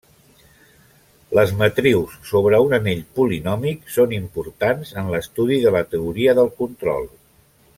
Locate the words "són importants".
3.97-4.95